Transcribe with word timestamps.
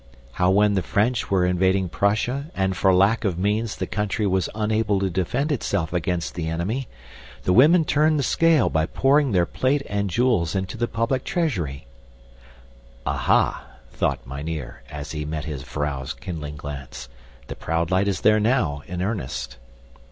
How 0.31 0.49
when 0.49 0.73
the 0.73 0.81
French 0.81 1.29
were 1.29 1.45
invading 1.45 1.87
Prussia 1.87 2.49
and 2.55 2.75
for 2.75 2.91
lack 2.91 3.23
of 3.23 3.37
means 3.37 3.75
the 3.75 3.85
country 3.85 4.25
was 4.25 4.49
unable 4.55 4.99
to 4.99 5.11
defend 5.11 5.51
itself 5.51 5.93
against 5.93 6.33
the 6.33 6.47
enemy, 6.49 6.87
the 7.43 7.53
women 7.53 7.85
turned 7.85 8.17
the 8.17 8.23
scale 8.23 8.67
by 8.67 8.87
pouring 8.87 9.31
their 9.31 9.45
plate 9.45 9.83
and 9.87 10.09
jewels 10.09 10.55
into 10.55 10.75
the 10.75 10.87
public 10.87 11.23
treasury" 11.23 11.85
Aha! 13.05 13.63
thought 13.91 14.25
mynheer 14.25 14.81
as 14.89 15.11
he 15.11 15.23
met 15.23 15.45
his 15.45 15.61
vrouw's 15.61 16.13
kindling 16.15 16.55
glance. 16.57 17.07
The 17.45 17.55
proud 17.55 17.91
light 17.91 18.07
is 18.07 18.21
there 18.21 18.39
now, 18.39 18.81
in 18.87 19.03
earnest. 19.03 19.57